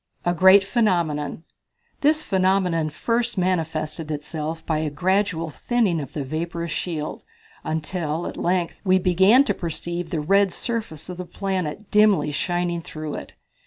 A 0.25 0.33
Great 0.33 0.63
Phenomenon. 0.63 1.43
This 1.99 2.23
phenomenon 2.23 2.89
first 2.89 3.37
manifested 3.37 4.09
itself 4.09 4.65
by 4.65 4.79
a 4.79 4.89
gradual 4.89 5.51
thinning 5.51 5.99
of 6.01 6.13
the 6.13 6.23
vaporous 6.23 6.71
shield, 6.71 7.23
until, 7.63 8.25
at 8.25 8.35
length, 8.35 8.79
we 8.83 8.97
began 8.97 9.43
to 9.43 9.53
perceive 9.53 10.09
the 10.09 10.19
red 10.19 10.51
surface 10.51 11.07
of 11.07 11.17
the 11.17 11.25
planet 11.25 11.91
dimly 11.91 12.31
shining 12.31 12.81
through 12.81 13.13
it. 13.13 13.35